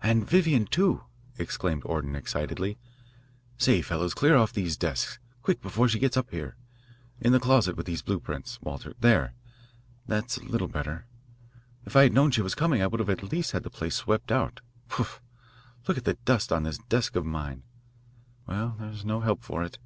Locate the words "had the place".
13.64-13.96